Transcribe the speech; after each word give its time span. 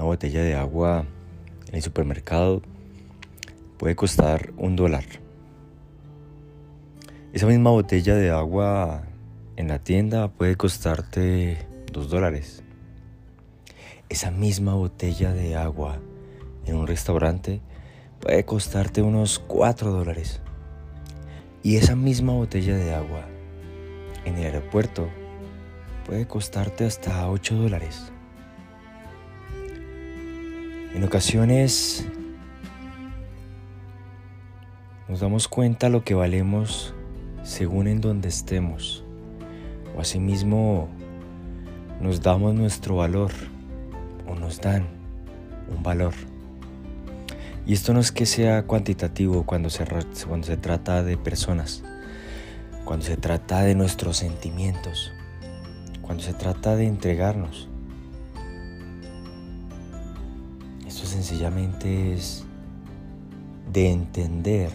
Una 0.00 0.06
botella 0.06 0.42
de 0.42 0.54
agua 0.54 1.04
en 1.68 1.74
el 1.74 1.82
supermercado 1.82 2.62
puede 3.76 3.94
costar 3.96 4.50
un 4.56 4.74
dólar. 4.74 5.04
Esa 7.34 7.46
misma 7.46 7.68
botella 7.68 8.14
de 8.14 8.30
agua 8.30 9.02
en 9.56 9.68
la 9.68 9.78
tienda 9.78 10.28
puede 10.28 10.56
costarte 10.56 11.66
dos 11.92 12.08
dólares. 12.08 12.62
Esa 14.08 14.30
misma 14.30 14.72
botella 14.72 15.34
de 15.34 15.54
agua 15.56 15.98
en 16.64 16.76
un 16.76 16.86
restaurante 16.86 17.60
puede 18.20 18.46
costarte 18.46 19.02
unos 19.02 19.38
cuatro 19.38 19.90
dólares. 19.90 20.40
Y 21.62 21.76
esa 21.76 21.94
misma 21.94 22.32
botella 22.32 22.74
de 22.74 22.94
agua 22.94 23.26
en 24.24 24.36
el 24.36 24.44
aeropuerto 24.44 25.10
puede 26.06 26.26
costarte 26.26 26.86
hasta 26.86 27.28
8 27.28 27.54
dólares. 27.54 28.10
En 30.94 31.04
ocasiones 31.04 32.04
nos 35.08 35.20
damos 35.20 35.46
cuenta 35.46 35.88
lo 35.88 36.02
que 36.02 36.14
valemos 36.14 36.94
según 37.44 37.86
en 37.86 38.00
donde 38.00 38.28
estemos. 38.28 39.04
O 39.96 40.00
asimismo 40.00 40.88
nos 42.00 42.20
damos 42.22 42.54
nuestro 42.54 42.96
valor 42.96 43.30
o 44.26 44.34
nos 44.34 44.60
dan 44.60 44.88
un 45.72 45.82
valor. 45.82 46.12
Y 47.66 47.72
esto 47.72 47.94
no 47.94 48.00
es 48.00 48.10
que 48.10 48.26
sea 48.26 48.64
cuantitativo 48.64 49.46
cuando 49.46 49.70
se, 49.70 49.86
cuando 50.26 50.48
se 50.48 50.56
trata 50.56 51.04
de 51.04 51.16
personas, 51.16 51.84
cuando 52.84 53.06
se 53.06 53.16
trata 53.16 53.62
de 53.62 53.76
nuestros 53.76 54.16
sentimientos, 54.16 55.12
cuando 56.02 56.24
se 56.24 56.34
trata 56.34 56.74
de 56.74 56.86
entregarnos. 56.86 57.69
Sencillamente 61.10 62.14
es 62.14 62.44
de 63.72 63.90
entender 63.90 64.70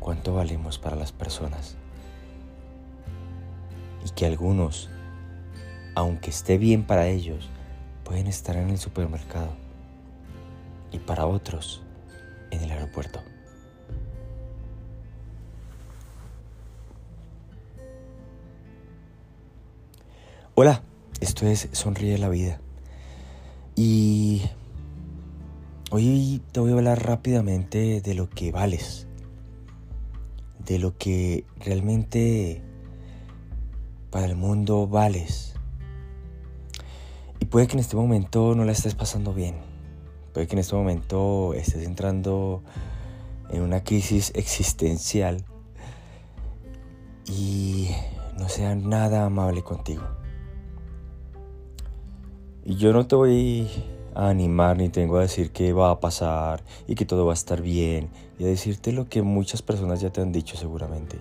cuánto 0.00 0.34
valemos 0.34 0.78
para 0.78 0.96
las 0.96 1.12
personas. 1.12 1.76
Y 4.04 4.10
que 4.10 4.26
algunos, 4.26 4.90
aunque 5.94 6.30
esté 6.30 6.58
bien 6.58 6.84
para 6.84 7.06
ellos, 7.06 7.48
pueden 8.04 8.26
estar 8.26 8.56
en 8.56 8.70
el 8.70 8.78
supermercado 8.78 9.50
y 10.90 10.98
para 10.98 11.26
otros 11.26 11.82
en 12.50 12.62
el 12.62 12.70
aeropuerto. 12.72 13.20
Hola, 20.54 20.82
esto 21.20 21.46
es 21.46 21.68
Sonríe 21.70 22.18
la 22.18 22.28
Vida. 22.28 22.60
Y 23.76 24.42
hoy 25.98 26.40
te 26.52 26.60
voy 26.60 26.70
a 26.70 26.74
hablar 26.74 27.04
rápidamente 27.04 28.00
de 28.00 28.14
lo 28.14 28.30
que 28.30 28.52
vales, 28.52 29.08
de 30.64 30.78
lo 30.78 30.96
que 30.96 31.44
realmente 31.58 32.62
para 34.08 34.26
el 34.26 34.36
mundo 34.36 34.86
vales. 34.86 35.54
Y 37.40 37.46
puede 37.46 37.66
que 37.66 37.72
en 37.72 37.80
este 37.80 37.96
momento 37.96 38.54
no 38.54 38.64
la 38.64 38.70
estés 38.70 38.94
pasando 38.94 39.34
bien, 39.34 39.56
puede 40.32 40.46
que 40.46 40.54
en 40.54 40.60
este 40.60 40.76
momento 40.76 41.52
estés 41.54 41.84
entrando 41.84 42.62
en 43.50 43.62
una 43.62 43.82
crisis 43.82 44.30
existencial 44.36 45.44
y 47.26 47.88
no 48.38 48.48
sea 48.48 48.76
nada 48.76 49.24
amable 49.24 49.64
contigo. 49.64 50.04
Y 52.64 52.76
yo 52.76 52.92
no 52.92 53.04
te 53.08 53.16
voy 53.16 53.68
a 54.14 54.28
animar 54.28 54.76
ni 54.76 54.88
tengo 54.88 55.18
a 55.18 55.22
decir 55.22 55.50
que 55.50 55.72
va 55.72 55.90
a 55.90 56.00
pasar 56.00 56.62
y 56.86 56.94
que 56.94 57.04
todo 57.04 57.26
va 57.26 57.32
a 57.32 57.34
estar 57.34 57.62
bien 57.62 58.10
y 58.38 58.44
a 58.44 58.46
decirte 58.48 58.92
lo 58.92 59.08
que 59.08 59.22
muchas 59.22 59.62
personas 59.62 60.00
ya 60.00 60.10
te 60.10 60.20
han 60.20 60.32
dicho 60.32 60.56
seguramente. 60.56 61.18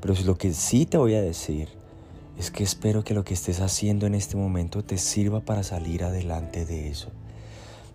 Pero 0.00 0.14
lo 0.24 0.36
que 0.36 0.52
sí 0.52 0.86
te 0.86 0.98
voy 0.98 1.14
a 1.14 1.22
decir 1.22 1.68
es 2.38 2.50
que 2.50 2.62
espero 2.62 3.02
que 3.02 3.14
lo 3.14 3.24
que 3.24 3.34
estés 3.34 3.60
haciendo 3.60 4.06
en 4.06 4.14
este 4.14 4.36
momento 4.36 4.84
te 4.84 4.96
sirva 4.96 5.40
para 5.40 5.62
salir 5.62 6.04
adelante 6.04 6.64
de 6.64 6.88
eso. 6.88 7.10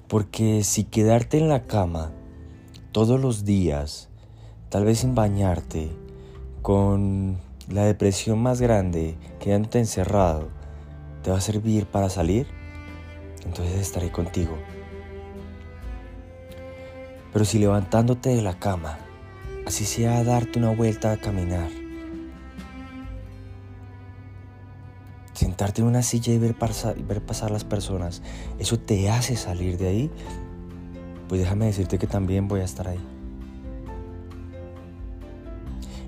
Porque 0.08 0.63
si 0.63 0.84
quedarte 0.84 1.38
en 1.38 1.47
la 1.47 1.63
cama 1.63 2.12
todos 2.91 3.19
los 3.19 3.46
días, 3.46 4.09
tal 4.69 4.84
vez 4.84 5.00
sin 5.00 5.16
bañarte, 5.16 5.90
con 6.62 7.38
la 7.69 7.85
depresión 7.85 8.40
más 8.40 8.59
grande, 8.59 9.16
quedándote 9.40 9.79
encerrado, 9.79 10.50
te 11.24 11.31
va 11.31 11.38
a 11.38 11.41
servir 11.41 11.85
para 11.85 12.09
salir, 12.09 12.47
entonces 13.46 13.76
estaré 13.76 14.12
contigo. 14.12 14.58
Pero 17.31 17.46
si 17.46 17.59
levantándote 17.59 18.30
de 18.30 18.42
la 18.42 18.59
cama, 18.59 19.00
así 19.66 19.86
sea 19.86 20.24
darte 20.24 20.59
una 20.59 20.70
vuelta 20.70 21.12
a 21.12 21.18
caminar, 21.18 21.70
sentarte 25.34 25.82
en 25.82 25.88
una 25.88 26.03
silla 26.03 26.34
y 26.34 26.38
ver 26.38 26.56
ver 27.08 27.22
pasar 27.22 27.52
las 27.52 27.64
personas, 27.64 28.22
eso 28.59 28.78
te 28.78 29.09
hace 29.09 29.36
salir 29.36 29.78
de 29.78 29.88
ahí, 29.88 30.12
pues 31.28 31.42
déjame 31.42 31.66
decirte 31.66 31.98
que 31.98 32.08
también 32.08 32.48
voy 32.48 32.62
a 32.62 32.66
estar 32.66 32.88
ahí. 32.88 33.00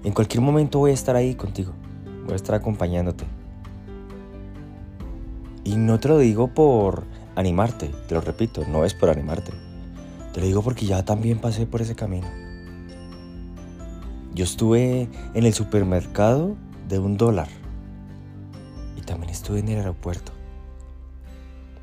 En 0.04 0.14
cualquier 0.14 0.42
momento 0.42 0.78
voy 0.78 0.92
a 0.92 0.94
estar 0.94 1.16
ahí 1.16 1.34
contigo, 1.34 1.74
voy 2.26 2.34
a 2.34 2.36
estar 2.36 2.54
acompañándote. 2.54 3.26
Y 5.64 5.78
no 5.78 6.00
te 6.00 6.10
lo 6.10 6.20
digo 6.20 6.50
por 6.50 7.06
animarte, 7.36 7.92
te 8.08 8.16
lo 8.16 8.22
repito, 8.22 8.66
no 8.68 8.86
es 8.86 8.94
por 8.94 9.10
animarte. 9.10 9.52
Te 10.34 10.40
lo 10.42 10.48
digo 10.48 10.62
porque 10.62 10.86
ya 10.86 11.04
también 11.06 11.40
pasé 11.40 11.66
por 11.66 11.82
ese 11.82 11.96
camino. 11.96 12.28
Yo 14.34 14.44
estuve 14.44 15.08
en 15.34 15.46
el 15.46 15.54
supermercado 15.54 16.56
de 16.90 17.00
un 17.00 17.18
dólar 17.18 17.48
y 18.98 19.02
también 19.02 19.30
estuve 19.30 19.60
en 19.60 19.70
el 19.70 19.78
aeropuerto, 19.78 20.34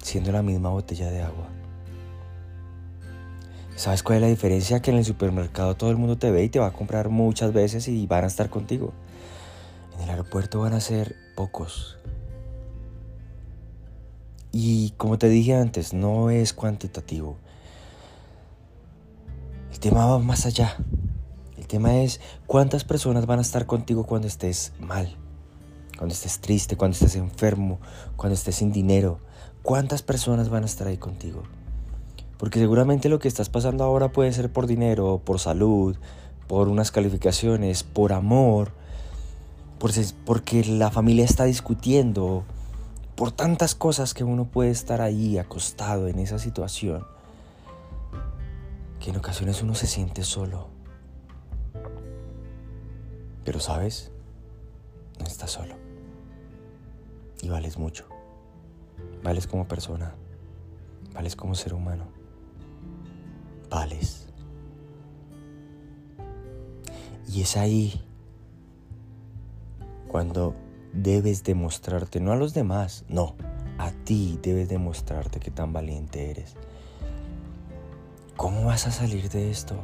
siendo 0.03 0.33
la 0.33 0.43
misma 0.43 0.69
botella 0.69 1.11
de 1.11 1.23
agua. 1.23 1.49
¿Sabes 3.75 4.03
cuál 4.03 4.17
es 4.17 4.23
la 4.23 4.29
diferencia? 4.29 4.83
Que 4.83 4.91
en 4.91 4.99
el 4.99 5.05
supermercado 5.05 5.75
todo 5.77 5.91
el 5.91 5.97
mundo 5.97 6.19
te 6.19 6.31
ve 6.31 6.45
y 6.45 6.51
te 6.51 6.59
va 6.59 6.67
a 6.67 6.73
comprar 6.73 7.09
muchas 7.09 7.55
veces 7.55 7.89
y 7.89 8.07
van 8.07 8.25
a 8.25 8.27
estar 8.27 8.51
contigo. 8.51 8.93
En 9.97 10.03
el 10.03 10.11
aeropuerto 10.11 10.61
van 10.61 10.75
a 10.75 10.81
ser 10.81 11.17
pocos 11.35 11.97
y 14.53 14.91
como 14.99 15.19
te 15.19 15.29
dije 15.29 15.55
antes, 15.55 15.95
no 15.95 16.31
es 16.31 16.53
cuantitativo. 16.53 17.37
El 19.73 19.81
tema 19.81 20.07
va 20.07 20.19
más 20.19 20.45
allá. 20.45 20.77
El 21.57 21.67
tema 21.67 22.03
es 22.03 22.21
cuántas 22.47 22.85
personas 22.85 23.25
van 23.25 23.39
a 23.39 23.43
estar 23.43 23.65
contigo 23.65 24.05
cuando 24.05 24.29
estés 24.29 24.73
mal, 24.79 25.17
cuando 25.97 26.15
estés 26.15 26.39
triste, 26.41 26.77
cuando 26.77 26.95
estés 26.95 27.17
enfermo, 27.17 27.81
cuando 28.17 28.35
estés 28.35 28.57
sin 28.57 28.73
dinero. 28.73 29.19
¿Cuántas 29.63 30.03
personas 30.03 30.51
van 30.51 30.65
a 30.65 30.67
estar 30.67 30.87
ahí 30.87 30.99
contigo? 30.99 31.45
Porque 32.37 32.59
seguramente 32.59 33.09
lo 33.09 33.21
que 33.21 33.29
estás 33.29 33.49
pasando 33.49 33.85
ahora 33.85 34.13
puede 34.13 34.33
ser 34.33 34.53
por 34.53 34.67
dinero, 34.67 35.23
por 35.25 35.39
salud, 35.39 35.97
por 36.49 36.69
unas 36.69 36.91
calificaciones, 36.91 37.85
por 37.85 38.13
amor, 38.13 38.73
porque 40.25 40.65
la 40.65 40.91
familia 40.91 41.25
está 41.25 41.45
discutiendo, 41.45 42.45
por 43.15 43.33
tantas 43.33 43.75
cosas 43.75 44.15
que 44.15 44.25
uno 44.25 44.47
puede 44.47 44.71
estar 44.71 45.01
ahí 45.01 45.39
acostado 45.39 46.09
en 46.09 46.19
esa 46.19 46.39
situación, 46.39 47.07
que 49.01 49.11
en 49.11 49.17
ocasiones 49.17 49.63
uno 49.63 49.75
se 49.75 49.87
siente 49.87 50.23
solo. 50.23 50.69
Pero 53.45 53.61
sabes, 53.61 54.13
no 55.19 55.27
estás 55.27 55.51
solo. 55.51 55.75
Y 57.43 57.49
vales 57.49 57.77
mucho. 57.77 58.07
Vales 59.23 59.47
como 59.47 59.67
persona. 59.67 60.15
Vales 61.13 61.37
como 61.37 61.55
ser 61.55 61.75
humano. 61.75 62.07
Vales. 63.69 64.29
Y 67.29 67.43
es 67.43 67.57
ahí 67.57 68.05
cuando 70.09 70.55
debes 70.93 71.43
demostrarte, 71.45 72.21
no 72.21 72.33
a 72.33 72.37
los 72.37 72.55
demás, 72.55 73.05
no, 73.09 73.35
a 73.79 73.91
ti 73.91 74.39
debes 74.43 74.69
demostrarte 74.69 75.41
que 75.41 75.51
tan 75.51 75.73
valiente 75.73 76.31
eres. 76.31 76.55
¿Cómo 78.37 78.65
vas 78.65 78.87
a 78.87 78.91
salir 78.91 79.29
de 79.29 79.51
esto? 79.51 79.77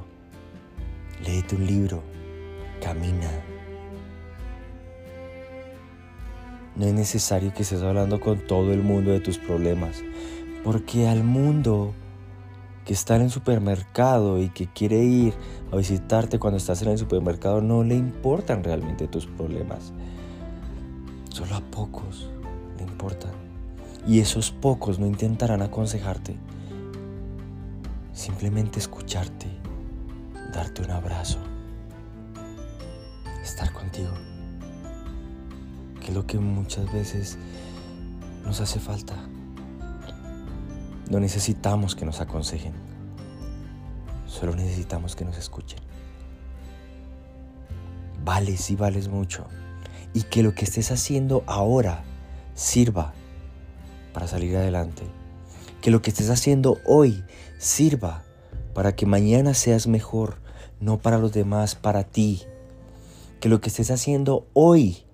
Léete 1.24 1.56
un 1.56 1.66
libro, 1.66 2.02
camina. 2.82 3.30
No 6.76 6.86
es 6.86 6.94
necesario 6.94 7.52
que 7.52 7.62
estés 7.62 7.82
hablando 7.82 8.20
con 8.20 8.46
todo 8.46 8.72
el 8.72 8.82
mundo 8.82 9.10
de 9.10 9.20
tus 9.20 9.38
problemas, 9.38 10.02
porque 10.62 11.08
al 11.08 11.24
mundo 11.24 11.92
que 12.84 12.94
está 12.94 13.16
en 13.16 13.22
el 13.22 13.30
supermercado 13.30 14.40
y 14.40 14.48
que 14.48 14.66
quiere 14.66 15.02
ir 15.02 15.34
a 15.72 15.76
visitarte 15.76 16.38
cuando 16.38 16.56
estás 16.56 16.80
en 16.82 16.88
el 16.88 16.98
supermercado 16.98 17.60
no 17.60 17.84
le 17.84 17.96
importan 17.96 18.64
realmente 18.64 19.08
tus 19.08 19.26
problemas. 19.26 19.92
Solo 21.38 21.54
a 21.54 21.60
pocos 21.60 22.28
le 22.78 22.82
importan. 22.82 23.30
Y 24.08 24.18
esos 24.18 24.50
pocos 24.50 24.98
no 24.98 25.06
intentarán 25.06 25.62
aconsejarte, 25.62 26.36
simplemente 28.12 28.80
escucharte, 28.80 29.46
darte 30.52 30.82
un 30.82 30.90
abrazo, 30.90 31.38
estar 33.40 33.72
contigo, 33.72 34.10
que 36.00 36.08
es 36.08 36.14
lo 36.14 36.26
que 36.26 36.40
muchas 36.40 36.92
veces 36.92 37.38
nos 38.44 38.60
hace 38.60 38.80
falta. 38.80 39.14
No 41.08 41.20
necesitamos 41.20 41.94
que 41.94 42.04
nos 42.04 42.20
aconsejen, 42.20 42.72
solo 44.26 44.56
necesitamos 44.56 45.14
que 45.14 45.24
nos 45.24 45.38
escuchen. 45.38 45.78
Vales 48.24 48.72
y 48.72 48.74
vales 48.74 49.06
mucho 49.06 49.46
y 50.18 50.22
que 50.24 50.42
lo 50.42 50.52
que 50.52 50.64
estés 50.64 50.90
haciendo 50.90 51.44
ahora 51.46 52.02
sirva 52.56 53.12
para 54.12 54.26
salir 54.26 54.56
adelante. 54.56 55.04
Que 55.80 55.92
lo 55.92 56.02
que 56.02 56.10
estés 56.10 56.28
haciendo 56.28 56.78
hoy 56.84 57.22
sirva 57.58 58.24
para 58.74 58.96
que 58.96 59.06
mañana 59.06 59.54
seas 59.54 59.86
mejor, 59.86 60.38
no 60.80 60.98
para 60.98 61.18
los 61.18 61.32
demás, 61.32 61.76
para 61.76 62.02
ti. 62.02 62.42
Que 63.38 63.48
lo 63.48 63.60
que 63.60 63.68
estés 63.68 63.92
haciendo 63.92 64.48
hoy 64.54 65.04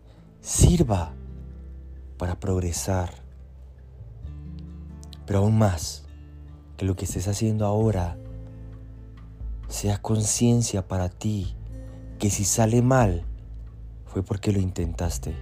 sirva 0.40 1.12
para 2.16 2.40
progresar. 2.40 3.10
Pero 5.26 5.40
aún 5.40 5.58
más, 5.58 6.04
que 6.78 6.86
lo 6.86 6.96
que 6.96 7.04
estés 7.04 7.28
haciendo 7.28 7.66
ahora 7.66 8.16
sea 9.68 10.00
conciencia 10.00 10.88
para 10.88 11.10
ti, 11.10 11.54
que 12.18 12.30
si 12.30 12.46
sale 12.46 12.80
mal, 12.80 13.26
fue 14.14 14.22
porque 14.22 14.52
lo 14.52 14.60
intentaste. 14.60 15.34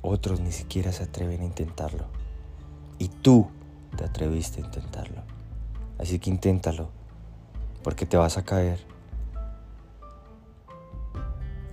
Otros 0.00 0.38
ni 0.38 0.52
siquiera 0.52 0.92
se 0.92 1.02
atreven 1.02 1.40
a 1.40 1.44
intentarlo. 1.44 2.06
Y 3.00 3.08
tú 3.08 3.48
te 3.96 4.04
atreviste 4.04 4.62
a 4.62 4.64
intentarlo. 4.64 5.22
Así 5.98 6.20
que 6.20 6.30
inténtalo, 6.30 6.88
porque 7.82 8.06
te 8.06 8.16
vas 8.16 8.38
a 8.38 8.44
caer. 8.44 8.78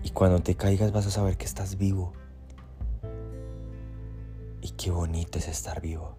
Y 0.01 0.09
cuando 0.09 0.39
te 0.39 0.55
caigas 0.55 0.91
vas 0.91 1.05
a 1.05 1.11
saber 1.11 1.37
que 1.37 1.45
estás 1.45 1.77
vivo. 1.77 2.13
Y 4.63 4.71
qué 4.71 4.89
bonito 4.89 5.37
es 5.37 5.47
estar 5.47 5.81
vivo. 5.81 6.17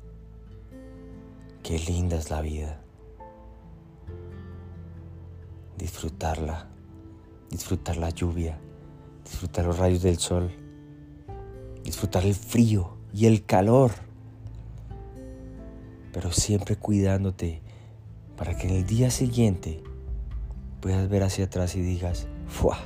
Qué 1.65 1.77
linda 1.81 2.17
es 2.17 2.31
la 2.31 2.41
vida. 2.41 2.81
Disfrutarla 5.77 6.69
disfrutar 7.51 7.97
la 7.97 8.11
lluvia, 8.11 8.59
disfrutar 9.25 9.67
los 9.67 9.79
rayos 9.79 10.03
del 10.03 10.19
sol, 10.19 10.51
disfrutar 11.83 12.25
el 12.25 12.35
frío 12.35 12.97
y 13.13 13.27
el 13.27 13.45
calor, 13.45 13.91
pero 16.13 16.33
siempre 16.33 16.77
cuidándote 16.77 17.61
para 18.37 18.57
que 18.57 18.69
en 18.69 18.75
el 18.75 18.87
día 18.87 19.11
siguiente 19.11 19.83
puedas 20.81 21.09
ver 21.09 21.25
hacia 21.25 21.47
atrás 21.47 21.75
y 21.75 21.83
digas, 21.83 22.27
¡fua! 22.47 22.79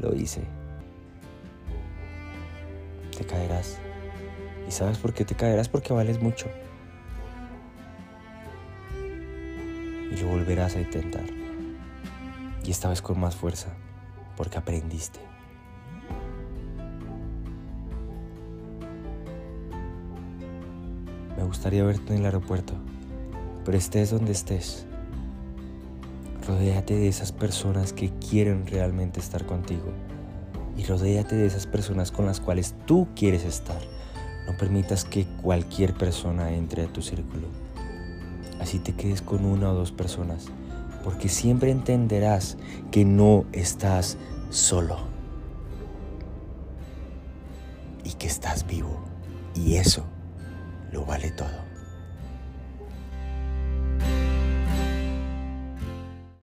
Lo 0.00 0.14
hice. 0.14 0.42
Te 3.16 3.24
caerás. 3.24 3.78
¿Y 4.68 4.70
sabes 4.72 4.98
por 4.98 5.14
qué 5.14 5.24
te 5.24 5.34
caerás? 5.34 5.70
Porque 5.70 5.94
vales 5.94 6.20
mucho. 6.20 6.48
Y 10.12 10.20
lo 10.20 10.28
volverás 10.28 10.76
a 10.76 10.80
intentar 10.80 11.45
y 12.66 12.70
esta 12.72 12.88
vez 12.88 13.00
con 13.00 13.20
más 13.20 13.36
fuerza, 13.36 13.68
porque 14.36 14.58
aprendiste. 14.58 15.20
Me 21.36 21.44
gustaría 21.44 21.84
verte 21.84 22.12
en 22.12 22.20
el 22.20 22.24
aeropuerto, 22.24 22.74
pero 23.64 23.78
estés 23.78 24.10
donde 24.10 24.32
estés. 24.32 24.84
Rodéate 26.48 26.94
de 26.94 27.08
esas 27.08 27.30
personas 27.30 27.92
que 27.92 28.10
quieren 28.18 28.66
realmente 28.66 29.20
estar 29.20 29.46
contigo 29.46 29.92
y 30.76 30.84
rodéate 30.84 31.36
de 31.36 31.46
esas 31.46 31.66
personas 31.66 32.10
con 32.10 32.26
las 32.26 32.40
cuales 32.40 32.74
tú 32.84 33.06
quieres 33.14 33.44
estar. 33.44 33.80
No 34.46 34.56
permitas 34.56 35.04
que 35.04 35.24
cualquier 35.42 35.94
persona 35.94 36.52
entre 36.52 36.84
a 36.84 36.92
tu 36.92 37.02
círculo. 37.02 37.46
Así 38.60 38.78
te 38.78 38.94
quedes 38.94 39.22
con 39.22 39.44
una 39.44 39.70
o 39.70 39.74
dos 39.74 39.92
personas 39.92 40.48
porque 41.06 41.28
siempre 41.28 41.70
entenderás 41.70 42.58
que 42.90 43.04
no 43.04 43.44
estás 43.52 44.18
solo 44.50 44.98
y 48.02 48.10
que 48.14 48.26
estás 48.26 48.66
vivo 48.66 48.98
y 49.54 49.76
eso 49.76 50.02
lo 50.90 51.04
vale 51.06 51.30
todo. 51.30 51.65